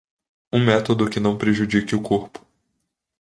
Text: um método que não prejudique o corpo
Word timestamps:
um 0.51 0.57
método 0.59 1.07
que 1.07 1.19
não 1.19 1.37
prejudique 1.37 1.93
o 1.95 2.01
corpo 2.01 2.43